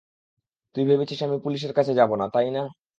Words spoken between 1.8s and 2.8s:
যাবো না, তাই না?